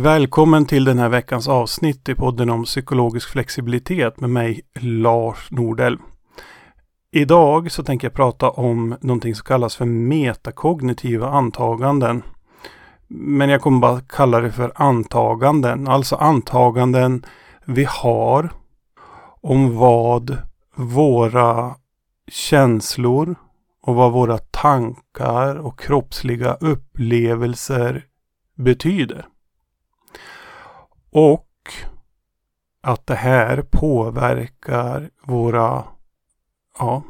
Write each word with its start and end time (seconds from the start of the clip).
Välkommen 0.00 0.66
till 0.66 0.84
den 0.84 0.98
här 0.98 1.08
veckans 1.08 1.48
avsnitt 1.48 2.08
i 2.08 2.14
podden 2.14 2.50
om 2.50 2.64
psykologisk 2.64 3.28
flexibilitet 3.28 4.20
med 4.20 4.30
mig 4.30 4.60
Lars 4.80 5.50
Nordell. 5.50 5.98
Idag 7.10 7.72
så 7.72 7.82
tänker 7.82 8.06
jag 8.06 8.14
prata 8.14 8.50
om 8.50 8.96
någonting 9.00 9.34
som 9.34 9.44
kallas 9.44 9.76
för 9.76 9.84
metakognitiva 9.84 11.28
antaganden. 11.28 12.22
Men 13.08 13.48
jag 13.48 13.60
kommer 13.60 13.78
bara 13.78 14.00
kalla 14.00 14.40
det 14.40 14.52
för 14.52 14.72
antaganden, 14.74 15.88
alltså 15.88 16.16
antaganden 16.16 17.24
vi 17.64 17.84
har 17.84 18.50
om 19.40 19.76
vad 19.76 20.38
våra 20.74 21.74
känslor 22.28 23.34
och 23.82 23.94
vad 23.94 24.12
våra 24.12 24.38
tankar 24.38 25.56
och 25.56 25.80
kroppsliga 25.80 26.54
upplevelser 26.54 28.04
betyder. 28.54 29.26
Och 31.10 31.48
att 32.80 33.06
det 33.06 33.14
här 33.14 33.62
påverkar 33.62 35.10
våra, 35.22 35.84
ja, 36.78 37.02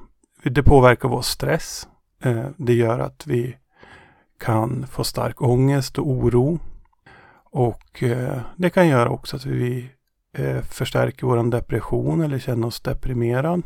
det 0.42 0.62
påverkar 0.62 1.08
vår 1.08 1.22
stress. 1.22 1.88
Eh, 2.22 2.46
det 2.56 2.74
gör 2.74 2.98
att 2.98 3.26
vi 3.26 3.56
kan 4.40 4.86
få 4.86 5.04
stark 5.04 5.42
ångest 5.42 5.98
och 5.98 6.08
oro. 6.10 6.58
Och 7.50 8.02
eh, 8.02 8.40
det 8.56 8.70
kan 8.70 8.88
göra 8.88 9.10
också 9.10 9.36
att 9.36 9.46
vi 9.46 9.90
eh, 10.38 10.60
förstärker 10.60 11.26
vår 11.26 11.50
depression 11.50 12.20
eller 12.20 12.38
känner 12.38 12.66
oss 12.66 12.80
deprimerad. 12.80 13.62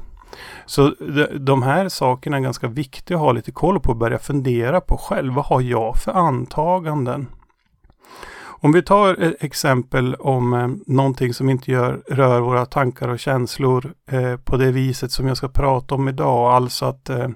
Så 0.67 0.95
de 1.41 1.63
här 1.63 1.89
sakerna 1.89 2.37
är 2.37 2.41
ganska 2.41 2.69
viktiga 2.69 3.17
att 3.17 3.23
ha 3.23 3.33
lite 3.33 3.53
koll 3.53 3.81
på 3.81 3.91
och 3.91 3.97
börja 3.97 4.19
fundera 4.19 4.81
på 4.81 4.97
själv. 4.97 5.35
Vad 5.35 5.45
har 5.45 5.61
jag 5.61 5.97
för 5.97 6.13
antaganden? 6.13 7.27
Om 8.65 8.73
vi 8.73 8.83
tar 8.83 9.23
ett 9.23 9.45
exempel 9.45 10.15
om 10.15 10.55
eh, 10.55 10.69
någonting 10.87 11.35
som 11.35 11.49
inte 11.49 11.71
gör, 11.71 12.03
rör 12.09 12.41
våra 12.41 12.67
tankar 12.67 13.09
och 13.09 13.19
känslor 13.19 13.95
eh, 14.11 14.37
på 14.37 14.57
det 14.57 14.73
viset 14.73 15.13
som 15.13 15.27
jag 15.27 15.37
ska 15.37 15.49
prata 15.49 15.95
om 15.95 16.09
idag. 16.09 16.53
Alltså 16.53 16.85
att 16.85 17.11
eh, 17.11 17.29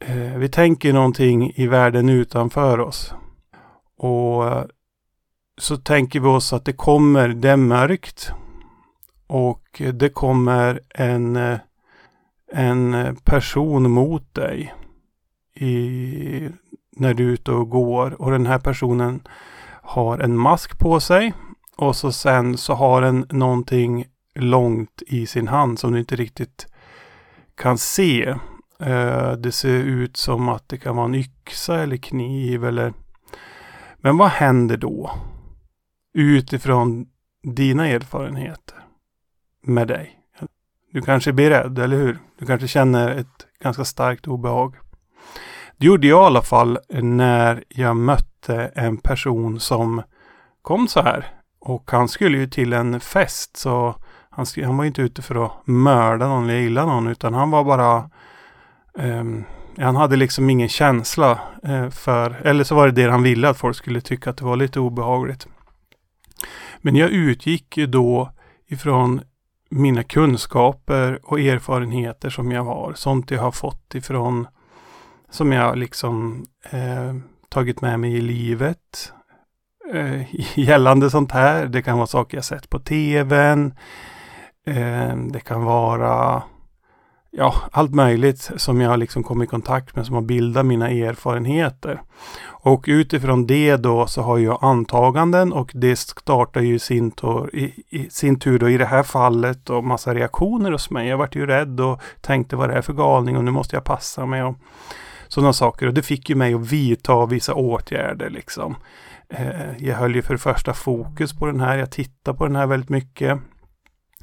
eh 0.00 0.36
vi 0.36 0.48
tänker 0.48 0.92
någonting 0.92 1.52
i 1.56 1.66
världen 1.66 2.08
utanför 2.08 2.80
oss. 2.80 3.14
Och 3.96 4.46
eh, 4.46 4.64
så 5.58 5.76
tänker 5.76 6.20
vi 6.20 6.28
oss 6.28 6.52
att 6.52 6.64
det 6.64 6.72
kommer, 6.72 7.28
det 7.28 7.50
är 7.50 7.56
mörkt. 7.56 8.32
Och 9.26 9.82
det 9.92 10.08
kommer 10.08 10.80
en, 10.94 11.36
eh, 11.36 11.58
en 12.52 13.16
person 13.24 13.90
mot 13.90 14.34
dig 14.34 14.74
i, 15.54 16.48
när 16.96 17.14
du 17.14 17.28
är 17.28 17.32
ute 17.32 17.52
och 17.52 17.70
går. 17.70 18.22
Och 18.22 18.30
den 18.30 18.46
här 18.46 18.58
personen 18.58 19.22
har 19.86 20.18
en 20.18 20.36
mask 20.36 20.78
på 20.78 21.00
sig 21.00 21.32
och 21.76 21.96
så 21.96 22.12
sen 22.12 22.58
så 22.58 22.74
har 22.74 23.02
den 23.02 23.26
någonting 23.30 24.04
långt 24.34 25.02
i 25.06 25.26
sin 25.26 25.48
hand 25.48 25.78
som 25.78 25.92
du 25.92 25.98
inte 25.98 26.16
riktigt 26.16 26.66
kan 27.54 27.78
se. 27.78 28.34
Eh, 28.80 29.32
det 29.32 29.52
ser 29.52 29.78
ut 29.78 30.16
som 30.16 30.48
att 30.48 30.68
det 30.68 30.78
kan 30.78 30.96
vara 30.96 31.06
en 31.06 31.14
yxa 31.14 31.82
eller 31.82 31.96
kniv 31.96 32.64
eller 32.64 32.92
Men 33.96 34.16
vad 34.16 34.28
händer 34.28 34.76
då? 34.76 35.10
Utifrån 36.14 37.06
dina 37.42 37.88
erfarenheter 37.88 38.76
med 39.62 39.88
dig. 39.88 40.12
Du 40.92 41.02
kanske 41.02 41.32
blir 41.32 41.50
rädd, 41.50 41.78
eller 41.78 41.96
hur? 41.96 42.18
Du 42.38 42.46
kanske 42.46 42.68
känner 42.68 43.08
ett 43.08 43.46
ganska 43.60 43.84
starkt 43.84 44.28
obehag. 44.28 44.74
Det 45.78 45.86
gjorde 45.86 46.06
jag 46.06 46.22
i 46.22 46.26
alla 46.26 46.42
fall 46.42 46.78
när 46.88 47.64
jag 47.68 47.96
mötte 47.96 48.70
en 48.74 48.96
person 48.96 49.60
som 49.60 50.02
kom 50.62 50.88
så 50.88 51.02
här. 51.02 51.26
Och 51.60 51.90
han 51.90 52.08
skulle 52.08 52.38
ju 52.38 52.46
till 52.46 52.72
en 52.72 53.00
fest 53.00 53.56
så 53.56 53.94
han, 54.30 54.46
han 54.64 54.76
var 54.76 54.84
inte 54.84 55.02
ute 55.02 55.22
för 55.22 55.46
att 55.46 55.52
mörda 55.64 56.28
någon 56.28 56.44
eller 56.44 56.60
illa 56.60 56.86
någon 56.86 57.06
utan 57.06 57.34
han 57.34 57.50
var 57.50 57.64
bara 57.64 58.10
um, 58.94 59.44
han 59.78 59.96
hade 59.96 60.16
liksom 60.16 60.50
ingen 60.50 60.68
känsla 60.68 61.40
eh, 61.62 61.90
för, 61.90 62.30
eller 62.44 62.64
så 62.64 62.74
var 62.74 62.86
det 62.86 63.02
det 63.02 63.10
han 63.10 63.22
ville 63.22 63.48
att 63.48 63.58
folk 63.58 63.76
skulle 63.76 64.00
tycka 64.00 64.30
att 64.30 64.36
det 64.36 64.44
var 64.44 64.56
lite 64.56 64.80
obehagligt. 64.80 65.46
Men 66.78 66.96
jag 66.96 67.10
utgick 67.10 67.76
ju 67.76 67.86
då 67.86 68.32
ifrån 68.66 69.20
mina 69.70 70.02
kunskaper 70.02 71.20
och 71.22 71.40
erfarenheter 71.40 72.30
som 72.30 72.52
jag 72.52 72.64
har. 72.64 72.92
Sånt 72.94 73.30
jag 73.30 73.42
har 73.42 73.50
fått 73.50 73.94
ifrån 73.94 74.46
som 75.30 75.52
jag 75.52 75.78
liksom 75.78 76.44
eh, 76.70 77.14
tagit 77.48 77.80
med 77.80 78.00
mig 78.00 78.14
i 78.14 78.20
livet. 78.20 79.12
Eh, 79.94 80.22
gällande 80.58 81.10
sånt 81.10 81.32
här. 81.32 81.66
Det 81.66 81.82
kan 81.82 81.96
vara 81.96 82.06
saker 82.06 82.36
jag 82.36 82.44
sett 82.44 82.70
på 82.70 82.78
tvn. 82.78 83.74
Eh, 84.66 85.16
det 85.16 85.40
kan 85.40 85.64
vara 85.64 86.42
ja, 87.30 87.54
allt 87.70 87.94
möjligt 87.94 88.50
som 88.56 88.80
jag 88.80 88.98
liksom 88.98 89.22
kom 89.22 89.42
i 89.42 89.46
kontakt 89.46 89.96
med 89.96 90.06
som 90.06 90.14
har 90.14 90.22
bildat 90.22 90.66
mina 90.66 90.90
erfarenheter. 90.90 92.02
Och 92.46 92.84
utifrån 92.88 93.46
det 93.46 93.76
då 93.76 94.06
så 94.06 94.22
har 94.22 94.38
jag 94.38 94.58
antaganden 94.62 95.52
och 95.52 95.70
det 95.74 95.96
startar 95.96 96.60
ju 96.60 96.78
sin 96.78 97.10
tur, 97.10 97.56
i, 97.56 97.84
i, 97.88 98.10
sin 98.10 98.38
tur 98.38 98.58
då 98.58 98.70
i 98.70 98.76
det 98.76 98.84
här 98.84 99.02
fallet 99.02 99.70
och 99.70 99.84
massa 99.84 100.14
reaktioner 100.14 100.72
hos 100.72 100.90
mig. 100.90 101.08
Jag 101.08 101.18
vart 101.18 101.36
ju 101.36 101.46
rädd 101.46 101.80
och 101.80 102.00
tänkte 102.20 102.56
vad 102.56 102.68
det 102.68 102.74
är 102.74 102.82
för 102.82 102.92
galning 102.92 103.36
och 103.36 103.44
nu 103.44 103.50
måste 103.50 103.76
jag 103.76 103.84
passa 103.84 104.26
mig. 104.26 104.42
Och, 104.42 104.56
sådana 105.36 105.52
saker. 105.52 105.86
Och 105.86 105.94
det 105.94 106.02
fick 106.02 106.30
ju 106.30 106.34
mig 106.34 106.54
att 106.54 106.72
vidta 106.72 107.26
vissa 107.26 107.54
åtgärder 107.54 108.30
liksom. 108.30 108.76
Eh, 109.28 109.76
jag 109.78 109.96
höll 109.96 110.14
ju 110.14 110.22
för 110.22 110.34
det 110.34 110.38
första 110.38 110.74
fokus 110.74 111.32
på 111.32 111.46
den 111.46 111.60
här. 111.60 111.78
Jag 111.78 111.90
tittade 111.90 112.38
på 112.38 112.46
den 112.46 112.56
här 112.56 112.66
väldigt 112.66 112.90
mycket. 112.90 113.38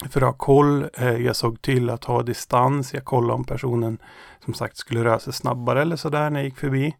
För 0.09 0.21
att 0.21 0.27
ha 0.27 0.33
koll. 0.33 0.89
Eh, 0.93 1.17
jag 1.17 1.35
såg 1.35 1.61
till 1.61 1.89
att 1.89 2.03
ha 2.03 2.23
distans. 2.23 2.93
Jag 2.93 3.05
kollade 3.05 3.33
om 3.33 3.43
personen 3.43 3.97
som 4.45 4.53
sagt 4.53 4.77
skulle 4.77 5.03
röra 5.03 5.19
sig 5.19 5.33
snabbare 5.33 5.81
eller 5.81 5.95
sådär 5.95 6.29
när 6.29 6.39
jag 6.39 6.45
gick 6.45 6.57
förbi. 6.57 6.95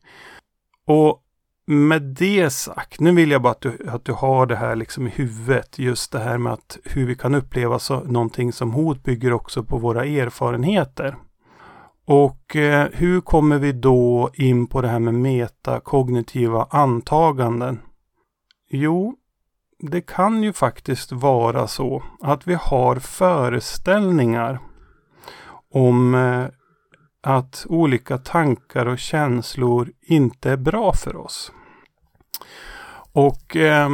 Och 0.88 1.20
med 1.66 2.02
det 2.02 2.50
sagt, 2.50 3.00
nu 3.00 3.12
vill 3.12 3.32
jag 3.32 3.42
bara 3.42 3.52
att 3.52 3.62
du, 3.62 3.78
att 3.88 4.06
du 4.06 4.14
har 4.14 4.46
det 4.46 4.56
här 4.56 4.76
liksom 4.76 5.08
i 5.08 5.10
huvudet. 5.10 5.80
Just 5.80 6.12
det 6.12 6.20
här 6.20 6.38
med 6.38 6.54
att 6.54 6.78
hur 6.84 7.06
vi 7.06 7.16
kan 7.16 7.36
uppleva 7.36 7.80
så, 7.80 8.00
någonting 8.00 8.54
som 8.54 8.72
hot 8.72 9.04
bygger 9.04 9.34
också 9.34 9.64
på 9.64 9.78
våra 9.78 10.06
erfarenheter. 10.06 11.16
Och 12.06 12.56
eh, 12.56 12.88
hur 12.94 13.22
kommer 13.22 13.60
vi 13.60 13.72
då 13.72 14.30
in 14.34 14.68
på 14.68 14.82
det 14.82 14.88
här 14.88 15.00
med 15.00 15.14
metakognitiva 15.14 16.68
antaganden? 16.70 17.80
Jo, 18.70 19.16
det 19.80 20.02
kan 20.02 20.44
ju 20.44 20.54
faktiskt 20.54 21.12
vara 21.12 21.68
så 21.68 22.04
att 22.22 22.48
vi 22.48 22.54
har 22.54 22.96
föreställningar 22.96 24.60
om 25.74 26.16
eh, 26.16 26.46
att 27.22 27.66
olika 27.70 28.18
tankar 28.18 28.86
och 28.86 29.00
känslor 29.00 29.92
inte 30.02 30.52
är 30.52 30.58
bra 30.58 30.94
för 30.94 31.16
oss. 31.16 31.52
Och 33.14 33.56
eh, 33.56 33.90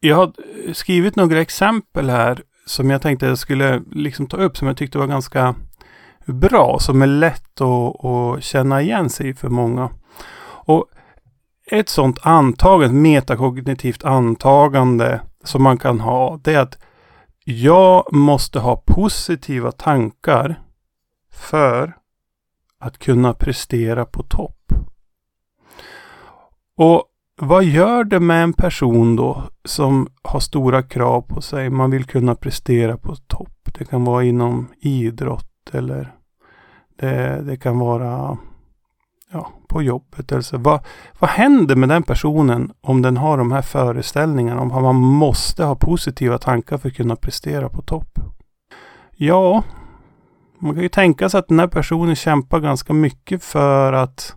jag 0.00 0.16
har 0.16 0.32
skrivit 0.72 1.16
några 1.16 1.40
exempel 1.40 2.10
här 2.10 2.42
som 2.66 2.90
jag 2.90 3.02
tänkte 3.02 3.26
jag 3.26 3.38
skulle 3.38 3.82
liksom 3.92 4.26
ta 4.26 4.36
upp 4.36 4.56
som 4.56 4.68
jag 4.68 4.76
tyckte 4.76 4.98
var 4.98 5.06
ganska 5.06 5.54
bra, 6.32 6.78
som 6.80 7.02
är 7.02 7.06
lätt 7.06 7.60
att, 7.60 8.04
att 8.04 8.42
känna 8.42 8.82
igen 8.82 9.10
sig 9.10 9.34
för 9.34 9.48
många. 9.48 9.90
Och 10.42 10.86
ett 11.70 11.88
sådant 11.88 12.18
antagande, 12.22 12.94
metakognitivt 12.94 14.04
antagande 14.04 15.20
som 15.44 15.62
man 15.62 15.78
kan 15.78 16.00
ha, 16.00 16.40
det 16.44 16.54
är 16.54 16.60
att 16.60 16.78
jag 17.44 18.12
måste 18.12 18.60
ha 18.60 18.82
positiva 18.86 19.72
tankar 19.72 20.62
för 21.32 21.96
att 22.78 22.98
kunna 22.98 23.34
prestera 23.34 24.04
på 24.04 24.22
topp. 24.22 24.72
Och 26.76 27.04
vad 27.40 27.64
gör 27.64 28.04
det 28.04 28.20
med 28.20 28.42
en 28.42 28.52
person 28.52 29.16
då 29.16 29.42
som 29.64 30.08
har 30.22 30.40
stora 30.40 30.82
krav 30.82 31.20
på 31.20 31.40
sig? 31.40 31.70
Man 31.70 31.90
vill 31.90 32.04
kunna 32.04 32.34
prestera 32.34 32.96
på 32.96 33.16
topp. 33.16 33.68
Det 33.78 33.84
kan 33.84 34.04
vara 34.04 34.24
inom 34.24 34.68
idrott 34.80 35.70
eller 35.72 36.14
det, 37.00 37.42
det 37.42 37.56
kan 37.56 37.78
vara 37.78 38.38
ja, 39.32 39.52
på 39.68 39.82
jobbet. 39.82 40.32
Alltså, 40.32 40.56
vad, 40.56 40.80
vad 41.18 41.30
händer 41.30 41.76
med 41.76 41.88
den 41.88 42.02
personen 42.02 42.72
om 42.80 43.02
den 43.02 43.16
har 43.16 43.38
de 43.38 43.52
här 43.52 43.62
föreställningarna 43.62 44.60
om 44.60 44.72
att 44.72 44.82
man 44.82 44.96
måste 44.96 45.64
ha 45.64 45.74
positiva 45.74 46.38
tankar 46.38 46.78
för 46.78 46.88
att 46.88 46.96
kunna 46.96 47.16
prestera 47.16 47.68
på 47.68 47.82
topp? 47.82 48.18
Ja, 49.16 49.62
man 50.58 50.74
kan 50.74 50.82
ju 50.82 50.88
tänka 50.88 51.28
sig 51.28 51.38
att 51.38 51.48
den 51.48 51.58
här 51.58 51.66
personen 51.66 52.16
kämpar 52.16 52.60
ganska 52.60 52.92
mycket 52.92 53.44
för 53.44 53.92
att 53.92 54.36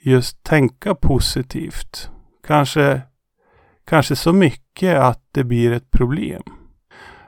just 0.00 0.42
tänka 0.42 0.94
positivt. 0.94 2.10
Kanske, 2.46 3.00
kanske 3.84 4.16
så 4.16 4.32
mycket 4.32 4.98
att 4.98 5.20
det 5.32 5.44
blir 5.44 5.72
ett 5.72 5.90
problem. 5.90 6.42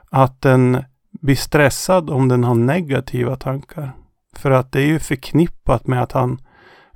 Att 0.09 0.41
den 0.41 0.83
blir 1.21 1.35
stressad 1.35 2.09
om 2.09 2.27
den 2.27 2.43
har 2.43 2.55
negativa 2.55 3.35
tankar. 3.35 3.91
För 4.35 4.51
att 4.51 4.71
det 4.71 4.81
är 4.81 4.85
ju 4.85 4.99
förknippat 4.99 5.87
med 5.87 6.03
att 6.03 6.11
han 6.11 6.41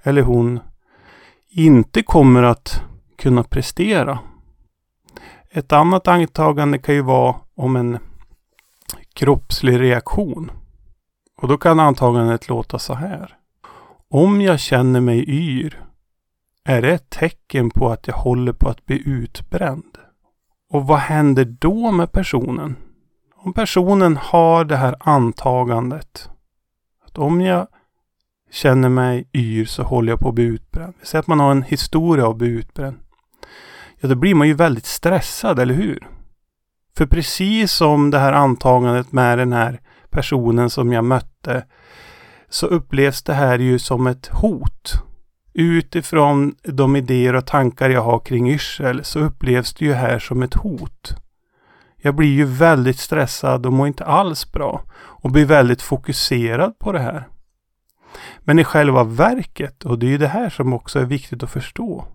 eller 0.03 0.21
hon 0.21 0.59
inte 1.49 2.03
kommer 2.03 2.43
att 2.43 2.81
kunna 3.17 3.43
prestera. 3.43 4.19
Ett 5.49 5.71
annat 5.71 6.07
antagande 6.07 6.77
kan 6.77 6.95
ju 6.95 7.01
vara 7.01 7.35
om 7.55 7.75
en 7.75 7.97
kroppslig 9.13 9.79
reaktion. 9.79 10.51
Och 11.37 11.47
då 11.47 11.57
kan 11.57 11.79
antagandet 11.79 12.49
låta 12.49 12.79
så 12.79 12.93
här. 12.93 13.37
Om 14.09 14.41
jag 14.41 14.59
känner 14.59 15.01
mig 15.01 15.29
yr 15.29 15.83
är 16.63 16.81
det 16.81 16.93
ett 16.93 17.09
tecken 17.09 17.69
på 17.69 17.89
att 17.89 18.07
jag 18.07 18.15
håller 18.15 18.53
på 18.53 18.69
att 18.69 18.85
bli 18.85 19.09
utbränd. 19.09 19.97
Och 20.69 20.87
vad 20.87 20.99
händer 20.99 21.45
då 21.45 21.91
med 21.91 22.11
personen? 22.11 22.75
Om 23.35 23.53
personen 23.53 24.17
har 24.17 24.65
det 24.65 24.77
här 24.77 24.95
antagandet. 24.99 26.29
Att 27.11 27.17
om 27.17 27.41
jag 27.41 27.67
känner 28.51 28.89
mig 28.89 29.27
yr 29.33 29.65
så 29.65 29.83
håller 29.83 30.11
jag 30.11 30.19
på 30.19 30.29
att 30.29 30.35
bli 30.35 30.43
utbränd. 30.43 30.93
Säg 31.03 31.19
att 31.19 31.27
man 31.27 31.39
har 31.39 31.51
en 31.51 31.63
historia 31.63 32.25
av 32.25 32.31
att 32.31 32.37
bli 32.37 32.47
utbränd. 32.47 32.97
Ja, 33.99 34.09
då 34.09 34.15
blir 34.15 34.35
man 34.35 34.47
ju 34.47 34.53
väldigt 34.53 34.85
stressad, 34.85 35.59
eller 35.59 35.73
hur? 35.73 36.07
För 36.97 37.05
precis 37.05 37.71
som 37.71 38.11
det 38.11 38.19
här 38.19 38.33
antagandet 38.33 39.11
med 39.11 39.37
den 39.37 39.53
här 39.53 39.79
personen 40.09 40.69
som 40.69 40.93
jag 40.93 41.05
mötte 41.05 41.65
så 42.49 42.67
upplevs 42.67 43.23
det 43.23 43.33
här 43.33 43.59
ju 43.59 43.79
som 43.79 44.07
ett 44.07 44.27
hot. 44.27 44.93
Utifrån 45.53 46.55
de 46.63 46.95
idéer 46.95 47.35
och 47.35 47.45
tankar 47.45 47.89
jag 47.89 48.01
har 48.01 48.19
kring 48.19 48.49
yrsel 48.49 49.03
så 49.03 49.19
upplevs 49.19 49.73
det 49.73 49.85
ju 49.85 49.93
här 49.93 50.19
som 50.19 50.43
ett 50.43 50.53
hot. 50.53 51.15
Jag 52.01 52.15
blir 52.15 52.33
ju 52.33 52.45
väldigt 52.45 52.99
stressad 52.99 53.65
och 53.65 53.73
mår 53.73 53.87
inte 53.87 54.05
alls 54.05 54.51
bra 54.51 54.83
och 54.93 55.31
blir 55.31 55.45
väldigt 55.45 55.81
fokuserad 55.81 56.79
på 56.79 56.91
det 56.91 56.99
här. 56.99 57.27
Men 58.39 58.59
i 58.59 58.63
själva 58.63 59.03
verket, 59.03 59.85
och 59.85 59.99
det 59.99 60.05
är 60.05 60.09
ju 60.09 60.17
det 60.17 60.27
här 60.27 60.49
som 60.49 60.73
också 60.73 60.99
är 60.99 61.05
viktigt 61.05 61.43
att 61.43 61.51
förstå, 61.51 62.05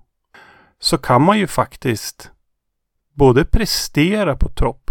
så 0.78 0.98
kan 0.98 1.22
man 1.22 1.38
ju 1.38 1.46
faktiskt 1.46 2.30
både 3.14 3.44
prestera 3.44 4.36
på 4.36 4.48
topp 4.48 4.90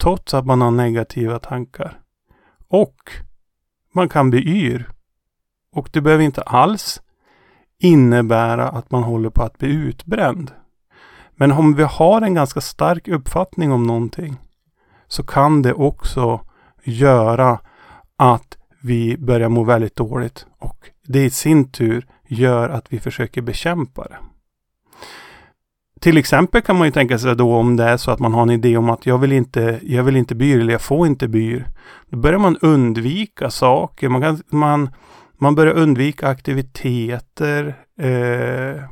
trots 0.00 0.34
att 0.34 0.46
man 0.46 0.60
har 0.60 0.70
negativa 0.70 1.38
tankar 1.38 2.00
och 2.68 3.10
man 3.94 4.08
kan 4.08 4.30
bli 4.30 4.48
yr. 4.48 4.90
Och 5.72 5.88
det 5.92 6.00
behöver 6.00 6.24
inte 6.24 6.42
alls 6.42 7.02
innebära 7.78 8.68
att 8.68 8.90
man 8.90 9.02
håller 9.02 9.30
på 9.30 9.42
att 9.42 9.58
bli 9.58 9.68
utbränd. 9.68 10.52
Men 11.36 11.52
om 11.52 11.74
vi 11.74 11.82
har 11.82 12.22
en 12.22 12.34
ganska 12.34 12.60
stark 12.60 13.08
uppfattning 13.08 13.72
om 13.72 13.82
någonting 13.82 14.36
så 15.08 15.22
kan 15.22 15.62
det 15.62 15.72
också 15.72 16.40
göra 16.84 17.60
att 18.16 18.56
vi 18.80 19.16
börjar 19.18 19.48
må 19.48 19.64
väldigt 19.64 19.96
dåligt 19.96 20.46
och 20.58 20.90
det 21.06 21.24
i 21.24 21.30
sin 21.30 21.70
tur 21.70 22.06
gör 22.28 22.68
att 22.68 22.92
vi 22.92 23.00
försöker 23.00 23.42
bekämpa 23.42 24.02
det. 24.02 24.16
Till 26.00 26.18
exempel 26.18 26.62
kan 26.62 26.76
man 26.76 26.86
ju 26.86 26.92
tänka 26.92 27.18
sig 27.18 27.36
då 27.36 27.54
om 27.54 27.76
det 27.76 27.84
är 27.84 27.96
så 27.96 28.10
att 28.10 28.18
man 28.20 28.34
har 28.34 28.42
en 28.42 28.50
idé 28.50 28.76
om 28.76 28.90
att 28.90 29.06
jag 29.06 29.18
vill 29.18 29.32
inte, 29.32 29.80
jag 29.82 30.02
vill 30.02 30.16
inte 30.16 30.34
byr 30.34 30.60
eller 30.60 30.72
jag 30.72 30.82
får 30.82 31.06
inte 31.06 31.28
byr. 31.28 31.66
Då 32.10 32.16
börjar 32.16 32.38
man 32.38 32.56
undvika 32.56 33.50
saker. 33.50 34.08
Man, 34.08 34.20
kan, 34.20 34.42
man, 34.48 34.90
man 35.38 35.54
börjar 35.54 35.74
undvika 35.74 36.28
aktiviteter 36.28 37.74
eh, 38.00 38.82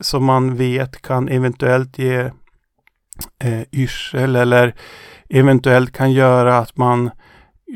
som 0.00 0.24
man 0.24 0.56
vet 0.56 1.02
kan 1.02 1.28
eventuellt 1.28 1.98
ge 1.98 2.30
eh, 3.38 3.62
yrsel 3.72 4.36
eller 4.36 4.74
eventuellt 5.28 5.92
kan 5.92 6.12
göra 6.12 6.58
att 6.58 6.76
man 6.76 7.06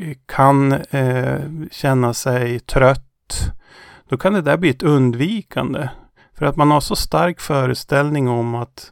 eh, 0.01 0.17
kan 0.25 0.71
eh, 0.71 1.41
känna 1.71 2.13
sig 2.13 2.59
trött. 2.59 3.51
Då 4.09 4.17
kan 4.17 4.33
det 4.33 4.41
där 4.41 4.57
bli 4.57 4.69
ett 4.69 4.83
undvikande. 4.83 5.89
För 6.37 6.45
att 6.45 6.55
man 6.55 6.71
har 6.71 6.79
så 6.79 6.95
stark 6.95 7.39
föreställning 7.39 8.29
om 8.29 8.55
att 8.55 8.91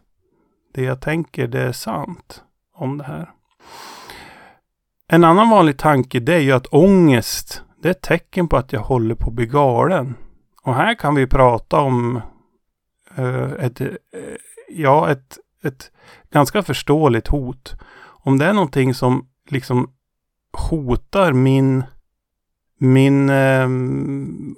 det 0.73 0.83
jag 0.83 1.01
tänker 1.01 1.47
det 1.47 1.61
är 1.61 1.71
sant 1.71 2.43
om 2.75 2.97
det 2.97 3.03
här. 3.03 3.29
En 5.07 5.23
annan 5.23 5.49
vanlig 5.49 5.77
tanke 5.77 6.19
det 6.19 6.33
är 6.33 6.39
ju 6.39 6.51
att 6.51 6.67
ångest 6.67 7.63
det 7.81 7.89
är 7.89 7.91
ett 7.91 8.01
tecken 8.01 8.47
på 8.47 8.57
att 8.57 8.73
jag 8.73 8.79
håller 8.79 9.15
på 9.15 9.27
att 9.27 9.33
bli 9.33 9.45
galen. 9.45 10.15
Och 10.63 10.75
här 10.75 10.95
kan 10.95 11.15
vi 11.15 11.27
prata 11.27 11.79
om 11.79 12.21
Eh, 13.15 13.51
ett, 13.65 13.81
eh, 13.81 13.89
ja, 14.69 15.11
ett, 15.11 15.37
ett 15.63 15.91
ganska 16.31 16.63
förståeligt 16.63 17.27
hot. 17.27 17.75
Om 18.05 18.37
det 18.37 18.45
är 18.45 18.53
någonting 18.53 18.93
som 18.93 19.27
liksom 19.49 19.89
hotar 20.69 21.33
min 21.33 21.83
min, 22.83 23.29
eh, 23.29 23.67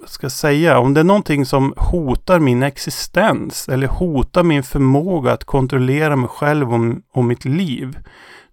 ska 0.06 0.24
jag 0.24 0.32
säga, 0.32 0.78
om 0.78 0.94
det 0.94 1.00
är 1.00 1.04
någonting 1.04 1.46
som 1.46 1.74
hotar 1.76 2.38
min 2.38 2.62
existens 2.62 3.68
eller 3.68 3.86
hotar 3.86 4.42
min 4.42 4.62
förmåga 4.62 5.32
att 5.32 5.44
kontrollera 5.44 6.16
mig 6.16 6.28
själv 6.28 6.74
och, 6.74 6.94
och 7.12 7.24
mitt 7.24 7.44
liv, 7.44 7.98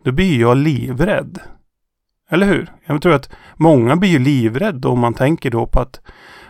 då 0.04 0.12
blir 0.12 0.40
jag 0.40 0.58
livrädd. 0.58 1.40
Eller 2.30 2.48
hur? 2.48 2.72
Jag 2.86 3.02
tror 3.02 3.14
att 3.14 3.30
många 3.56 3.96
blir 3.96 4.20
livrädda 4.20 4.90
om 4.90 5.00
man 5.00 5.14
tänker 5.14 5.52
då 5.52 5.66
på 5.66 5.80
att, 5.80 6.02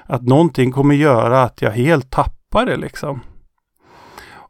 att 0.05 0.21
någonting 0.21 0.71
kommer 0.71 0.95
göra 0.95 1.43
att 1.43 1.61
jag 1.61 1.71
helt 1.71 2.11
tappar 2.11 2.65
det 2.65 2.77
liksom. 2.77 3.19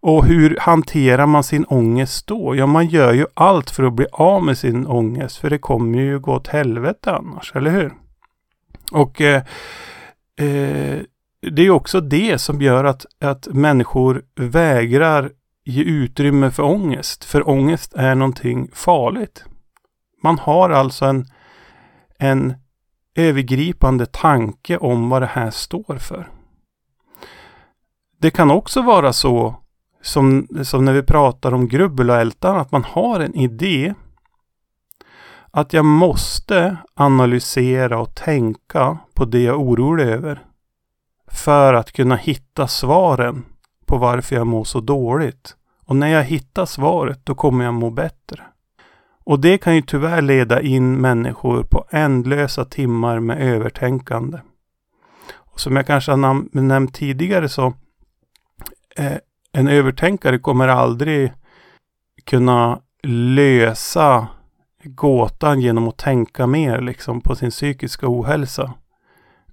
Och 0.03 0.25
hur 0.25 0.57
hanterar 0.59 1.25
man 1.25 1.44
sin 1.44 1.65
ångest 1.65 2.27
då? 2.27 2.55
Ja, 2.55 2.65
man 2.65 2.88
gör 2.88 3.13
ju 3.13 3.25
allt 3.33 3.69
för 3.69 3.83
att 3.83 3.94
bli 3.94 4.05
av 4.11 4.44
med 4.44 4.57
sin 4.57 4.88
ångest, 4.88 5.38
för 5.38 5.50
det 5.50 5.57
kommer 5.57 6.00
ju 6.00 6.19
gå 6.19 6.33
åt 6.33 6.47
helvete 6.47 7.11
annars, 7.11 7.51
eller 7.55 7.71
hur? 7.71 7.94
Och 8.91 9.21
eh, 9.21 9.44
eh, 10.39 11.00
det 11.51 11.61
är 11.65 11.69
också 11.69 12.01
det 12.01 12.41
som 12.41 12.61
gör 12.61 12.83
att, 12.83 13.05
att 13.19 13.47
människor 13.47 14.21
vägrar 14.35 15.31
ge 15.65 15.83
utrymme 15.83 16.51
för 16.51 16.63
ångest. 16.63 17.23
För 17.23 17.50
ångest 17.50 17.94
är 17.94 18.15
någonting 18.15 18.69
farligt. 18.73 19.45
Man 20.23 20.39
har 20.39 20.69
alltså 20.69 21.05
en, 21.05 21.25
en 22.19 22.53
övergripande 23.15 24.05
tanke 24.05 24.77
om 24.77 25.09
vad 25.09 25.21
det 25.21 25.29
här 25.33 25.51
står 25.51 25.97
för. 25.97 26.29
Det 28.21 28.31
kan 28.31 28.51
också 28.51 28.81
vara 28.81 29.13
så 29.13 29.62
som, 30.03 30.47
som 30.63 30.85
när 30.85 30.94
vi 30.94 31.03
pratar 31.03 31.53
om 31.53 31.67
grubbel 31.67 32.09
och 32.09 32.15
ältan, 32.15 32.57
att 32.57 32.71
man 32.71 32.83
har 32.83 33.19
en 33.19 33.35
idé 33.35 33.94
att 35.51 35.73
jag 35.73 35.85
måste 35.85 36.77
analysera 36.94 38.00
och 38.00 38.15
tänka 38.15 38.98
på 39.13 39.25
det 39.25 39.39
jag 39.39 39.53
är 39.53 39.60
orolig 39.60 40.05
över. 40.05 40.45
För 41.27 41.74
att 41.74 41.91
kunna 41.91 42.15
hitta 42.15 42.67
svaren 42.67 43.45
på 43.86 43.98
varför 43.98 44.36
jag 44.36 44.48
mår 44.48 44.63
så 44.63 44.79
dåligt. 44.79 45.55
Och 45.86 45.95
när 45.95 46.07
jag 46.07 46.24
hittar 46.24 46.65
svaret, 46.65 47.25
då 47.25 47.36
kommer 47.36 47.65
jag 47.65 47.74
må 47.74 47.89
bättre. 47.89 48.43
Och 49.24 49.39
det 49.39 49.57
kan 49.57 49.75
ju 49.75 49.81
tyvärr 49.81 50.22
leda 50.22 50.62
in 50.62 51.01
människor 51.01 51.63
på 51.63 51.86
ändlösa 51.89 52.65
timmar 52.65 53.19
med 53.19 53.41
övertänkande. 53.41 54.39
Och 55.33 55.60
som 55.60 55.75
jag 55.75 55.88
kanske 55.88 56.12
har 56.12 56.60
nämnt 56.62 56.93
tidigare 56.93 57.50
så 57.50 57.74
eh, 58.95 59.17
en 59.53 59.67
övertänkare 59.67 60.39
kommer 60.39 60.67
aldrig 60.67 61.33
kunna 62.24 62.79
lösa 63.07 64.27
gåtan 64.83 65.62
genom 65.62 65.88
att 65.88 65.98
tänka 65.98 66.48
mer 66.48 66.81
liksom 66.81 67.22
på 67.22 67.36
sin 67.36 67.50
psykiska 67.50 68.05
ohälsa. 68.10 68.74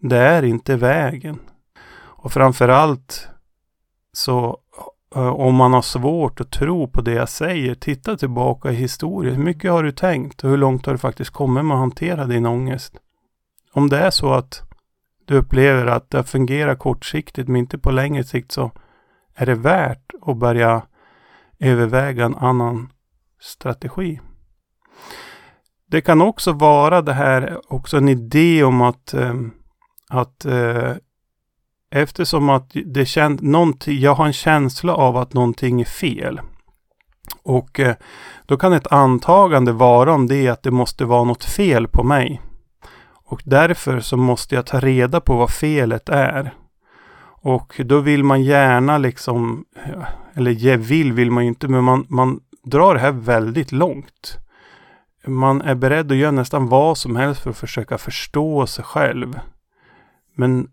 Det 0.01 0.19
är 0.19 0.43
inte 0.43 0.77
vägen. 0.77 1.39
Och 2.23 2.33
framförallt 2.33 3.29
så 4.13 4.59
om 5.15 5.55
man 5.55 5.73
har 5.73 5.83
svårt 5.83 6.41
att 6.41 6.51
tro 6.51 6.89
på 6.89 7.01
det 7.01 7.13
jag 7.13 7.29
säger, 7.29 7.75
titta 7.75 8.17
tillbaka 8.17 8.71
i 8.71 8.75
historien. 8.75 9.35
Hur 9.35 9.45
mycket 9.45 9.71
har 9.71 9.83
du 9.83 9.93
tänkt 9.93 10.45
och 10.45 10.51
hur 10.51 10.57
långt 10.57 10.87
har 10.87 10.93
du 10.93 10.99
faktiskt 10.99 11.31
kommit 11.31 11.65
med 11.65 11.75
att 11.75 11.81
hantera 11.81 12.27
din 12.27 12.47
ångest? 12.47 12.95
Om 13.73 13.89
det 13.89 13.99
är 13.99 14.11
så 14.11 14.33
att 14.33 14.63
du 15.25 15.37
upplever 15.37 15.87
att 15.87 16.11
det 16.11 16.25
fungerar 16.25 16.75
kortsiktigt 16.75 17.49
men 17.49 17.57
inte 17.57 17.79
på 17.79 17.91
längre 17.91 18.25
sikt 18.25 18.53
så 18.53 18.71
är 19.41 19.47
det 19.47 19.55
värt 19.55 20.11
att 20.23 20.37
börja 20.37 20.83
överväga 21.59 22.25
en 22.25 22.35
annan 22.35 22.93
strategi. 23.41 24.21
Det 25.91 26.01
kan 26.01 26.23
också 26.23 26.53
vara 26.53 27.03
det 27.03 27.13
här, 27.13 27.61
också 27.69 27.97
en 27.97 28.09
idé 28.09 28.65
om 28.65 28.81
att, 28.81 29.15
eh, 29.15 29.35
att 30.09 30.45
eh, 30.45 30.93
eftersom 31.91 32.51
att 32.51 32.71
det 32.85 33.07
känd, 33.07 33.41
jag 33.87 34.15
har 34.15 34.27
en 34.27 34.33
känsla 34.33 34.95
av 34.95 35.17
att 35.17 35.33
någonting 35.33 35.81
är 35.81 35.85
fel. 35.85 36.41
Och 37.43 37.81
eh, 37.81 37.95
då 38.47 38.57
kan 38.57 38.73
ett 38.73 38.93
antagande 38.93 39.73
vara 39.73 40.15
om 40.15 40.27
det 40.27 40.49
att 40.49 40.63
det 40.63 40.71
måste 40.71 41.05
vara 41.05 41.25
något 41.25 41.45
fel 41.45 41.89
på 41.89 42.03
mig. 42.03 42.41
Och 43.25 43.43
därför 43.45 44.01
så 44.01 44.17
måste 44.17 44.55
jag 44.55 44.67
ta 44.67 44.81
reda 44.81 45.21
på 45.21 45.37
vad 45.37 45.51
felet 45.51 46.09
är. 46.09 46.55
Och 47.43 47.81
då 47.85 48.01
vill 48.01 48.25
man 48.25 48.43
gärna 48.43 48.99
liksom, 48.99 49.65
eller 50.35 50.77
vill 50.77 51.13
vill 51.13 51.31
man 51.31 51.45
ju 51.45 51.49
inte, 51.49 51.69
men 51.69 51.85
man, 51.85 52.07
man 52.09 52.41
drar 52.65 52.95
det 52.95 53.01
här 53.01 53.13
väldigt 53.13 53.73
långt 53.73 54.39
man 55.27 55.63
är 55.63 55.75
beredd 55.75 56.13
att 56.13 56.19
göra 56.19 56.31
nästan 56.31 56.69
vad 56.69 56.99
som 56.99 57.17
helst 57.17 57.41
för 57.41 57.51
att 57.51 57.57
försöka 57.57 57.99
förstå 57.99 58.67
sig 58.67 58.85
själv. 58.85 59.41
Men 60.35 60.69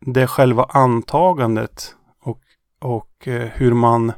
det 0.00 0.22
är 0.22 0.26
själva 0.26 0.64
antagandet 0.68 1.94
och, 2.22 2.40
och 2.80 3.28
eh, 3.28 3.48
hur 3.54 3.74
man 3.74 4.12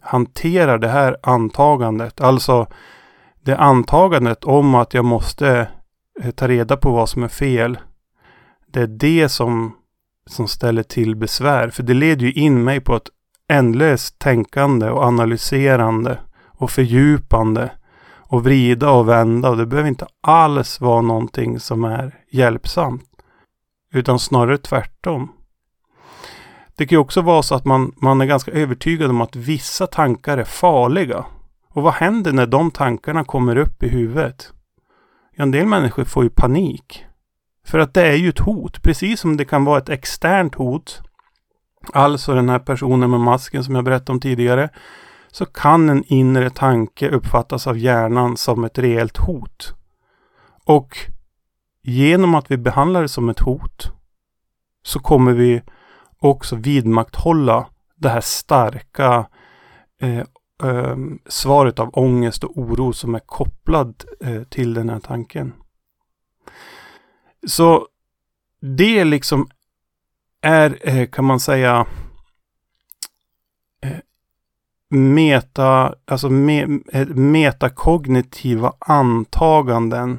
hanterar 0.00 0.78
det 0.78 0.88
här 0.88 1.16
antagandet, 1.22 2.20
alltså 2.20 2.66
det 3.40 3.56
antagandet 3.56 4.44
om 4.44 4.74
att 4.74 4.94
jag 4.94 5.04
måste 5.04 5.68
eh, 6.22 6.30
ta 6.30 6.48
reda 6.48 6.76
på 6.76 6.90
vad 6.90 7.08
som 7.08 7.22
är 7.22 7.28
fel. 7.28 7.78
Det 8.66 8.80
är 8.80 8.86
det 8.86 9.28
som, 9.28 9.76
som 10.30 10.48
ställer 10.48 10.82
till 10.82 11.16
besvär. 11.16 11.70
För 11.70 11.82
det 11.82 11.94
leder 11.94 12.26
ju 12.26 12.32
in 12.32 12.64
mig 12.64 12.80
på 12.80 12.96
ett 12.96 13.08
ändlöst 13.48 14.18
tänkande 14.18 14.90
och 14.90 15.02
analyserande 15.02 16.18
och 16.46 16.70
fördjupande 16.70 17.70
och 18.30 18.44
vrida 18.44 18.90
och 18.90 19.08
vända. 19.08 19.50
Och 19.50 19.56
det 19.56 19.66
behöver 19.66 19.88
inte 19.88 20.06
alls 20.20 20.80
vara 20.80 21.00
någonting 21.00 21.60
som 21.60 21.84
är 21.84 22.14
hjälpsamt. 22.30 23.04
Utan 23.92 24.18
snarare 24.18 24.58
tvärtom. 24.58 25.32
Det 26.76 26.86
kan 26.86 26.96
ju 26.96 27.00
också 27.00 27.20
vara 27.20 27.42
så 27.42 27.54
att 27.54 27.64
man, 27.64 27.92
man 27.96 28.20
är 28.20 28.26
ganska 28.26 28.50
övertygad 28.50 29.10
om 29.10 29.20
att 29.20 29.36
vissa 29.36 29.86
tankar 29.86 30.38
är 30.38 30.44
farliga. 30.44 31.24
Och 31.68 31.82
vad 31.82 31.92
händer 31.92 32.32
när 32.32 32.46
de 32.46 32.70
tankarna 32.70 33.24
kommer 33.24 33.56
upp 33.56 33.82
i 33.82 33.88
huvudet? 33.88 34.52
Ja, 35.36 35.42
en 35.42 35.50
del 35.50 35.66
människor 35.66 36.04
får 36.04 36.24
ju 36.24 36.30
panik. 36.30 37.04
För 37.66 37.78
att 37.78 37.94
det 37.94 38.02
är 38.02 38.16
ju 38.16 38.28
ett 38.28 38.38
hot, 38.38 38.82
precis 38.82 39.20
som 39.20 39.36
det 39.36 39.44
kan 39.44 39.64
vara 39.64 39.78
ett 39.78 39.88
externt 39.88 40.54
hot. 40.54 41.00
Alltså 41.92 42.34
den 42.34 42.48
här 42.48 42.58
personen 42.58 43.10
med 43.10 43.20
masken 43.20 43.64
som 43.64 43.74
jag 43.74 43.84
berättade 43.84 44.12
om 44.12 44.20
tidigare. 44.20 44.68
Så 45.32 45.46
kan 45.46 45.88
en 45.88 46.04
inre 46.06 46.50
tanke 46.50 47.08
uppfattas 47.08 47.66
av 47.66 47.78
hjärnan 47.78 48.36
som 48.36 48.64
ett 48.64 48.78
reellt 48.78 49.16
hot. 49.16 49.74
Och 50.64 50.96
genom 51.82 52.34
att 52.34 52.50
vi 52.50 52.56
behandlar 52.56 53.02
det 53.02 53.08
som 53.08 53.28
ett 53.28 53.40
hot 53.40 53.92
så 54.82 55.00
kommer 55.00 55.32
vi 55.32 55.62
också 56.18 56.56
vidmakthålla 56.56 57.66
det 57.96 58.08
här 58.08 58.20
starka 58.20 59.26
eh, 60.00 60.18
eh, 60.62 60.96
svaret 61.28 61.78
av 61.78 61.90
ångest 61.92 62.44
och 62.44 62.58
oro 62.58 62.92
som 62.92 63.14
är 63.14 63.20
kopplad 63.26 64.04
eh, 64.20 64.42
till 64.42 64.74
den 64.74 64.88
här 64.88 65.00
tanken. 65.00 65.52
Så 67.46 67.86
det 68.60 69.04
liksom 69.04 69.48
är, 70.40 70.78
eh, 70.88 71.06
kan 71.06 71.24
man 71.24 71.40
säga, 71.40 71.86
eh, 73.82 73.98
meta, 74.88 75.94
alltså 76.04 76.30
me, 76.30 76.62
eh, 76.92 77.08
metakognitiva 77.08 78.72
antaganden 78.78 80.18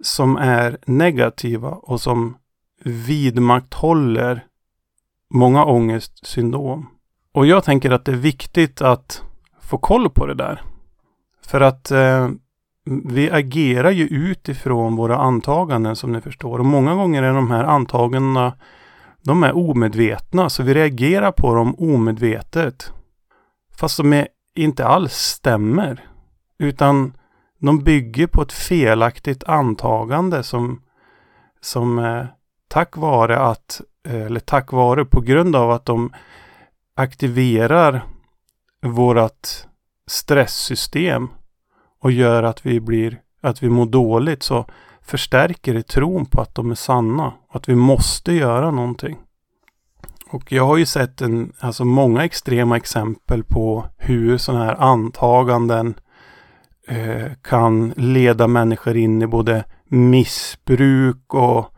som 0.00 0.36
är 0.36 0.78
negativa 0.86 1.68
och 1.68 2.00
som 2.00 2.36
vidmakthåller 2.84 4.46
många 5.30 5.64
ångestsyndrom. 5.64 6.86
Och 7.32 7.46
jag 7.46 7.64
tänker 7.64 7.90
att 7.90 8.04
det 8.04 8.12
är 8.12 8.16
viktigt 8.16 8.82
att 8.82 9.22
få 9.60 9.78
koll 9.78 10.10
på 10.10 10.26
det 10.26 10.34
där. 10.34 10.62
För 11.46 11.60
att 11.60 11.90
eh, 11.90 12.28
vi 12.84 13.30
agerar 13.30 13.90
ju 13.90 14.06
utifrån 14.06 14.96
våra 14.96 15.16
antaganden 15.16 15.96
som 15.96 16.12
ni 16.12 16.20
förstår. 16.20 16.58
Och 16.58 16.66
många 16.66 16.94
gånger 16.94 17.22
är 17.22 17.32
de 17.32 17.50
här 17.50 17.64
antagandena 17.64 18.56
de 19.22 19.42
är 19.42 19.56
omedvetna, 19.56 20.50
så 20.50 20.62
vi 20.62 20.74
reagerar 20.74 21.32
på 21.32 21.54
dem 21.54 21.74
omedvetet. 21.78 22.92
Fast 23.78 23.96
de 23.96 24.12
är, 24.12 24.28
inte 24.54 24.86
alls 24.86 25.12
stämmer. 25.12 26.04
Utan 26.58 27.12
de 27.58 27.84
bygger 27.84 28.26
på 28.26 28.42
ett 28.42 28.52
felaktigt 28.52 29.44
antagande 29.44 30.42
som, 30.42 30.82
som 31.60 31.98
eh, 31.98 32.24
tack 32.68 32.96
vare 32.96 33.38
att, 33.38 33.80
eh, 34.08 34.22
eller 34.22 34.40
tack 34.40 34.72
vare 34.72 35.04
på 35.04 35.20
grund 35.20 35.56
av 35.56 35.70
att 35.70 35.84
de 35.84 36.12
aktiverar 36.96 38.04
vårat 38.82 39.68
stresssystem 40.06 41.28
och 42.02 42.12
gör 42.12 42.42
att 42.42 42.66
vi 42.66 42.80
blir, 42.80 43.20
att 43.42 43.62
vi 43.62 43.68
mår 43.68 43.86
dåligt 43.86 44.42
så 44.42 44.66
förstärker 45.02 45.74
det 45.74 45.82
tron 45.82 46.26
på 46.26 46.40
att 46.40 46.54
de 46.54 46.70
är 46.70 46.74
sanna. 46.74 47.32
Att 47.52 47.68
vi 47.68 47.74
måste 47.74 48.32
göra 48.32 48.70
någonting. 48.70 49.18
Och 50.30 50.52
jag 50.52 50.66
har 50.66 50.76
ju 50.76 50.86
sett 50.86 51.20
en, 51.20 51.52
alltså 51.58 51.84
många 51.84 52.24
extrema 52.24 52.76
exempel 52.76 53.44
på 53.44 53.84
hur 53.98 54.38
sådana 54.38 54.64
här 54.64 54.74
antaganden 54.74 55.94
eh, 56.88 57.32
kan 57.42 57.92
leda 57.96 58.46
människor 58.46 58.96
in 58.96 59.22
i 59.22 59.26
både 59.26 59.64
missbruk 59.88 61.34
och 61.34 61.74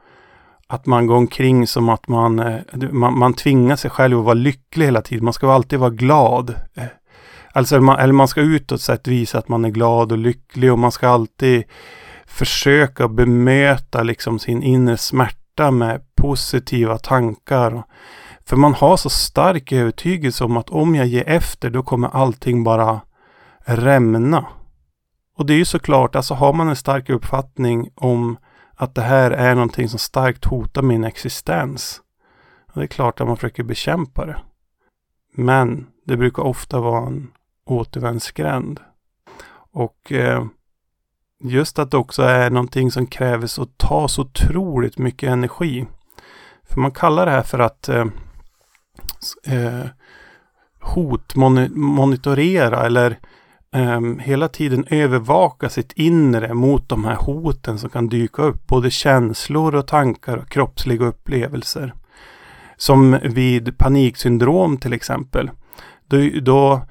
att 0.66 0.86
man 0.86 1.06
går 1.06 1.16
omkring 1.16 1.66
som 1.66 1.88
att 1.88 2.08
man, 2.08 2.38
eh, 2.38 2.60
man, 2.90 3.18
man 3.18 3.34
tvingar 3.34 3.76
sig 3.76 3.90
själv 3.90 4.18
att 4.18 4.24
vara 4.24 4.34
lycklig 4.34 4.86
hela 4.86 5.02
tiden. 5.02 5.24
Man 5.24 5.32
ska 5.32 5.52
alltid 5.52 5.78
vara 5.78 5.90
glad. 5.90 6.54
Eh, 6.74 6.84
Alltså 7.52 7.80
man, 7.80 7.98
eller 7.98 8.12
man 8.12 8.28
ska 8.28 8.40
utåt 8.40 8.80
sett 8.80 9.08
visa 9.08 9.38
att 9.38 9.48
man 9.48 9.64
är 9.64 9.70
glad 9.70 10.12
och 10.12 10.18
lycklig 10.18 10.72
och 10.72 10.78
man 10.78 10.92
ska 10.92 11.08
alltid 11.08 11.64
försöka 12.26 13.08
bemöta 13.08 14.02
liksom 14.02 14.38
sin 14.38 14.62
inre 14.62 14.96
smärta 14.96 15.70
med 15.70 16.00
positiva 16.14 16.98
tankar. 16.98 17.82
För 18.44 18.56
man 18.56 18.74
har 18.74 18.96
så 18.96 19.10
stark 19.10 19.72
övertygelse 19.72 20.44
om 20.44 20.56
att 20.56 20.70
om 20.70 20.94
jag 20.94 21.06
ger 21.06 21.28
efter 21.28 21.70
då 21.70 21.82
kommer 21.82 22.08
allting 22.08 22.64
bara 22.64 23.00
rämna. 23.64 24.46
Och 25.36 25.46
det 25.46 25.54
är 25.54 25.58
ju 25.58 25.64
såklart, 25.64 26.16
alltså 26.16 26.34
har 26.34 26.52
man 26.52 26.68
en 26.68 26.76
stark 26.76 27.10
uppfattning 27.10 27.90
om 27.94 28.36
att 28.74 28.94
det 28.94 29.02
här 29.02 29.30
är 29.30 29.54
någonting 29.54 29.88
som 29.88 29.98
starkt 29.98 30.44
hotar 30.44 30.82
min 30.82 31.04
existens. 31.04 32.00
Och 32.72 32.80
Det 32.80 32.84
är 32.84 32.88
klart 32.88 33.20
att 33.20 33.26
man 33.26 33.36
försöker 33.36 33.62
bekämpa 33.62 34.26
det. 34.26 34.36
Men 35.34 35.86
det 36.06 36.16
brukar 36.16 36.42
ofta 36.42 36.80
vara 36.80 37.06
en 37.06 37.30
återvändsgränd. 37.66 38.80
Och 39.72 40.12
eh, 40.12 40.44
just 41.42 41.78
att 41.78 41.90
det 41.90 41.96
också 41.96 42.22
är 42.22 42.50
någonting 42.50 42.90
som 42.90 43.06
kräver 43.06 43.46
så 43.46 43.64
ta 43.64 44.08
så 44.08 44.22
otroligt 44.22 44.98
mycket 44.98 45.30
energi. 45.30 45.86
För 46.64 46.80
man 46.80 46.90
kallar 46.90 47.26
det 47.26 47.32
här 47.32 47.42
för 47.42 47.58
att 47.58 47.88
eh, 47.88 48.06
eh 49.46 49.86
hotmonitorera 50.82 52.86
eller 52.86 53.18
um, 53.72 54.18
hela 54.18 54.48
tiden 54.48 54.86
övervaka 54.90 55.68
sitt 55.68 55.92
inre 55.92 56.54
mot 56.54 56.88
de 56.88 57.04
här 57.04 57.14
hoten 57.14 57.78
som 57.78 57.90
kan 57.90 58.08
dyka 58.08 58.42
upp. 58.42 58.66
Både 58.66 58.90
känslor 58.90 59.74
och 59.74 59.86
tankar 59.86 60.36
och 60.36 60.48
kroppsliga 60.48 61.06
upplevelser. 61.06 61.94
Som 62.76 63.18
vid 63.22 63.78
paniksyndrom 63.78 64.76
till 64.76 64.92
exempel. 64.92 65.50
Då, 66.06 66.16
då, 66.42 66.82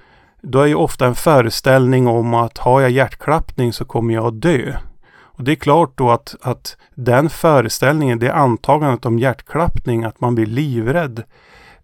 då 0.42 0.62
är 0.62 0.66
ju 0.66 0.76
ofta 0.76 1.08
en 1.08 1.16
föreställning 1.16 2.08
om 2.08 2.34
att 2.34 2.58
har 2.58 2.82
jag 2.82 2.92
hjärtklappning 2.92 3.74
så 3.74 3.86
kommer 3.86 4.14
jag 4.14 4.26
att 4.26 4.42
dö. 4.42 4.78
Och 5.42 5.44
det 5.44 5.52
är 5.52 5.56
klart 5.56 5.98
då 5.98 6.12
att, 6.12 6.36
att 6.42 6.78
den 6.96 7.30
föreställningen, 7.30 8.20
det 8.20 8.34
antagandet 8.34 9.06
om 9.06 9.20
hjärtklappning, 9.20 10.04
att 10.04 10.22
man 10.22 10.36
blir 10.36 10.46
livrädd 10.46 11.24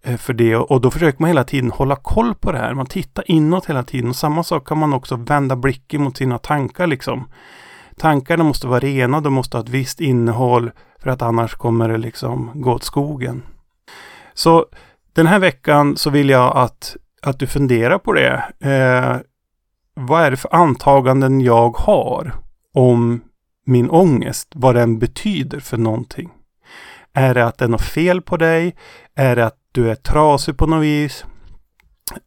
eh, 0.02 0.16
för 0.16 0.32
det 0.32 0.56
och 0.56 0.80
då 0.80 0.90
försöker 0.90 1.20
man 1.22 1.28
hela 1.28 1.44
tiden 1.44 1.70
hålla 1.70 1.96
koll 1.96 2.34
på 2.34 2.52
det 2.52 2.58
här. 2.58 2.74
Man 2.74 2.86
tittar 2.86 3.30
inåt 3.30 3.66
hela 3.66 3.82
tiden 3.82 4.10
och 4.10 4.16
samma 4.16 4.42
sak 4.44 4.68
kan 4.68 4.78
man 4.78 4.92
också 4.92 5.16
vända 5.16 5.56
blicken 5.56 6.02
mot 6.02 6.16
sina 6.16 6.38
tankar 6.38 6.86
liksom. 6.86 7.28
Tankarna 7.96 8.44
måste 8.44 8.66
vara 8.66 8.80
rena, 8.80 9.20
de 9.20 9.32
måste 9.32 9.56
ha 9.56 9.64
ett 9.64 9.68
visst 9.68 10.00
innehåll 10.00 10.70
för 10.98 11.10
att 11.10 11.22
annars 11.22 11.54
kommer 11.54 11.88
det 11.88 11.98
liksom 11.98 12.50
gå 12.54 12.72
åt 12.72 12.84
skogen. 12.84 13.42
Så 14.34 14.66
den 15.12 15.26
här 15.26 15.38
veckan 15.38 15.96
så 15.96 16.10
vill 16.10 16.28
jag 16.28 16.56
att, 16.56 16.96
att 17.22 17.38
du 17.38 17.46
funderar 17.46 17.98
på 17.98 18.12
det. 18.12 18.44
Eh, 18.60 19.16
vad 19.94 20.22
är 20.22 20.30
det 20.30 20.36
för 20.36 20.54
antaganden 20.54 21.40
jag 21.40 21.76
har 21.76 22.34
om 22.74 23.20
min 23.66 23.90
ångest? 23.90 24.48
Vad 24.54 24.74
den 24.74 24.98
betyder 24.98 25.60
för 25.60 25.76
någonting? 25.76 26.30
Är 27.12 27.34
det 27.34 27.46
att 27.46 27.58
det 27.58 27.64
är 27.64 27.68
något 27.68 27.82
fel 27.82 28.22
på 28.22 28.36
dig? 28.36 28.76
Är 29.14 29.36
det 29.36 29.46
att 29.46 29.58
du 29.72 29.90
är 29.90 29.94
trasig 29.94 30.56
på 30.58 30.66
något 30.66 30.82
vis? 30.82 31.24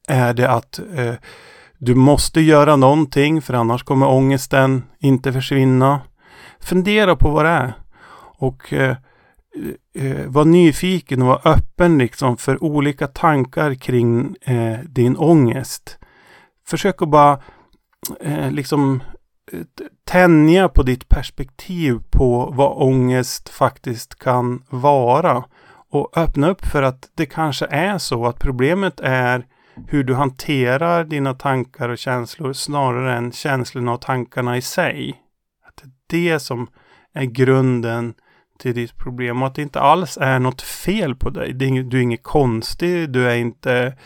Är 0.08 0.34
det 0.34 0.50
att 0.50 0.80
eh, 0.96 1.14
du 1.78 1.96
måste 1.96 2.42
göra 2.42 2.76
någonting 2.76 3.42
för 3.42 3.54
annars 3.54 3.84
kommer 3.84 4.08
ångesten 4.08 4.84
inte 5.00 5.34
försvinna? 5.34 6.02
Fundera 6.60 7.16
på 7.16 7.30
vad 7.30 7.46
det 7.46 7.50
är. 7.50 7.74
Och 8.38 8.74
eh, 8.74 8.96
Eh, 9.56 10.06
eh, 10.06 10.28
var 10.28 10.46
nyfiken 10.46 11.22
och 11.22 11.28
var 11.28 11.42
öppen 11.46 11.98
liksom 11.98 12.38
för 12.38 12.64
olika 12.64 13.08
tankar 13.08 13.74
kring 13.74 14.36
eh, 14.42 14.80
din 14.80 15.18
ångest. 15.18 16.00
Försök 16.68 17.02
att 17.02 17.10
bara 17.10 17.42
eh, 18.20 18.52
liksom 18.52 19.04
eh, 19.52 19.60
tänja 20.04 20.70
på 20.70 20.84
ditt 20.84 21.10
perspektiv 21.10 22.00
på 22.10 22.54
vad 22.56 22.78
ångest 22.78 23.50
faktiskt 23.50 24.20
kan 24.20 24.64
vara. 24.70 25.44
Och 25.90 26.18
öppna 26.18 26.50
upp 26.50 26.66
för 26.66 26.84
att 26.84 27.10
det 27.16 27.26
kanske 27.26 27.66
är 27.66 27.98
så 27.98 28.26
att 28.26 28.40
problemet 28.40 29.00
är 29.00 29.46
hur 29.88 30.04
du 30.04 30.14
hanterar 30.16 31.04
dina 31.04 31.34
tankar 31.34 31.90
och 31.90 31.98
känslor 31.98 32.54
snarare 32.54 33.18
än 33.18 33.32
känslorna 33.32 33.94
och 33.94 34.02
tankarna 34.02 34.58
i 34.58 34.62
sig. 34.62 35.22
Att 35.68 35.84
det 36.08 36.18
är 36.18 36.34
det 36.34 36.40
som 36.40 36.68
är 37.14 37.24
grunden 37.24 38.14
till 38.62 38.76
ditt 38.76 38.98
problem 38.98 39.42
och 39.42 39.48
att 39.48 39.56
det 39.56 39.62
inte 39.62 39.80
alls 39.80 40.18
är 40.22 40.40
något 40.40 40.62
fel 40.62 41.16
på 41.16 41.30
dig. 41.30 41.54
du 41.54 41.98
är 41.98 42.02
inget 42.02 42.24
konstig, 42.24 43.10
du 43.10 43.30
är 43.30 43.36
inte 43.36 43.98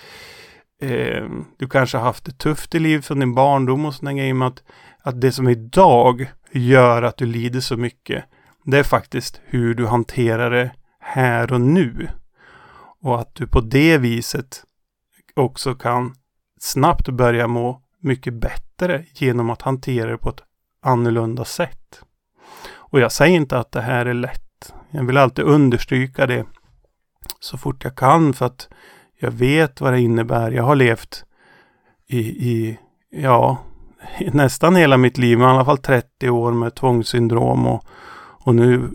eh, 0.81 1.23
du 1.57 1.67
kanske 1.67 1.97
har 1.97 2.05
haft 2.05 2.25
det 2.25 2.37
tufft 2.37 2.75
i 2.75 2.79
livet 2.79 3.05
från 3.05 3.19
din 3.19 3.35
barndom 3.35 3.85
och 3.85 3.93
sådana 3.93 4.13
grejer. 4.13 4.33
Men 4.33 4.47
att, 4.47 4.63
att 5.01 5.21
det 5.21 5.31
som 5.31 5.49
idag 5.49 6.31
gör 6.51 7.03
att 7.03 7.17
du 7.17 7.25
lider 7.25 7.59
så 7.59 7.77
mycket. 7.77 8.23
Det 8.65 8.79
är 8.79 8.83
faktiskt 8.83 9.41
hur 9.45 9.73
du 9.73 9.87
hanterar 9.87 10.51
det 10.51 10.71
här 10.99 11.53
och 11.53 11.61
nu. 11.61 12.07
Och 13.01 13.21
att 13.21 13.35
du 13.35 13.47
på 13.47 13.61
det 13.61 13.97
viset 13.97 14.63
också 15.35 15.75
kan 15.75 16.15
snabbt 16.59 17.09
börja 17.09 17.47
må 17.47 17.81
mycket 17.99 18.33
bättre 18.33 19.05
genom 19.13 19.49
att 19.49 19.61
hantera 19.61 20.11
det 20.11 20.17
på 20.17 20.29
ett 20.29 20.41
annorlunda 20.81 21.45
sätt. 21.45 22.01
Och 22.95 22.99
jag 22.99 23.11
säger 23.11 23.35
inte 23.35 23.59
att 23.59 23.71
det 23.71 23.81
här 23.81 24.05
är 24.05 24.13
lätt. 24.13 24.44
Jag 24.95 25.03
vill 25.03 25.17
alltid 25.17 25.45
understryka 25.45 26.27
det 26.27 26.45
så 27.39 27.57
fort 27.57 27.83
jag 27.83 27.95
kan 27.95 28.33
för 28.33 28.45
att 28.45 28.67
jag 29.19 29.31
vet 29.31 29.81
vad 29.81 29.93
det 29.93 30.01
innebär. 30.01 30.51
Jag 30.51 30.63
har 30.63 30.75
levt 30.75 31.23
i, 32.07 32.19
i 32.19 32.79
ja, 33.11 33.57
nästan 34.33 34.75
hela 34.75 34.97
mitt 34.97 35.17
liv, 35.17 35.37
men 35.37 35.47
i 35.47 35.51
alla 35.51 35.65
fall 35.65 35.77
30 35.77 36.29
år 36.29 36.51
med 36.51 36.75
tvångssyndrom 36.75 37.67
och, 37.67 37.85
och 38.17 38.55
nu 38.55 38.89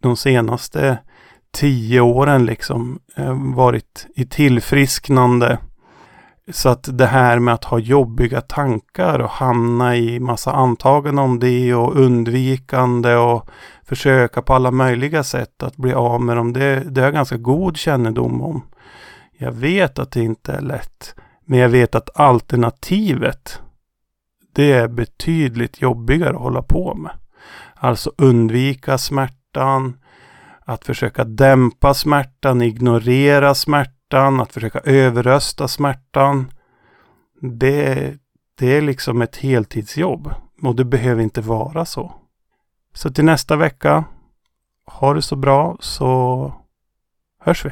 de 0.00 0.16
senaste 0.16 0.98
tio 1.52 2.00
åren 2.00 2.46
liksom 2.46 2.98
eh, 3.16 3.54
varit 3.54 4.06
i 4.14 4.26
tillfrisknande. 4.26 5.58
Så 6.50 6.68
att 6.68 6.98
det 6.98 7.06
här 7.06 7.38
med 7.38 7.54
att 7.54 7.64
ha 7.64 7.78
jobbiga 7.78 8.40
tankar 8.40 9.18
och 9.18 9.30
hamna 9.30 9.96
i 9.96 10.20
massa 10.20 10.52
antaganden 10.52 11.24
om 11.24 11.38
det 11.38 11.74
och 11.74 11.96
undvikande 11.96 13.14
och 13.14 13.48
försöka 13.84 14.42
på 14.42 14.54
alla 14.54 14.70
möjliga 14.70 15.22
sätt 15.22 15.62
att 15.62 15.76
bli 15.76 15.92
av 15.92 16.20
med 16.20 16.36
dem. 16.36 16.52
Det, 16.52 16.80
det 16.80 17.00
har 17.00 17.06
jag 17.06 17.14
ganska 17.14 17.36
god 17.36 17.76
kännedom 17.76 18.42
om. 18.42 18.62
Jag 19.38 19.52
vet 19.52 19.98
att 19.98 20.10
det 20.10 20.20
inte 20.20 20.52
är 20.52 20.60
lätt. 20.60 21.14
Men 21.44 21.58
jag 21.58 21.68
vet 21.68 21.94
att 21.94 22.20
alternativet 22.20 23.60
det 24.54 24.72
är 24.72 24.88
betydligt 24.88 25.82
jobbigare 25.82 26.30
att 26.30 26.42
hålla 26.42 26.62
på 26.62 26.94
med. 26.94 27.12
Alltså 27.74 28.12
undvika 28.18 28.98
smärtan, 28.98 29.98
att 30.64 30.84
försöka 30.84 31.24
dämpa 31.24 31.94
smärtan, 31.94 32.62
ignorera 32.62 33.54
smärtan 33.54 34.01
smärtan, 34.12 34.40
att 34.40 34.52
försöka 34.52 34.78
överrösta 34.78 35.68
smärtan. 35.68 36.52
Det, 37.40 38.14
det 38.58 38.76
är 38.76 38.82
liksom 38.82 39.22
ett 39.22 39.36
heltidsjobb 39.36 40.34
och 40.62 40.76
det 40.76 40.84
behöver 40.84 41.22
inte 41.22 41.40
vara 41.40 41.84
så. 41.84 42.12
Så 42.94 43.10
till 43.10 43.24
nästa 43.24 43.56
vecka, 43.56 44.04
ha 44.86 45.14
det 45.14 45.22
så 45.22 45.36
bra 45.36 45.76
så 45.80 46.52
hörs 47.40 47.64
vi. 47.64 47.70